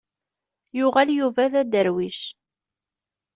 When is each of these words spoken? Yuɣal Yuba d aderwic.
Yuɣal 0.77 1.09
Yuba 1.17 1.43
d 1.51 1.53
aderwic. 1.61 2.19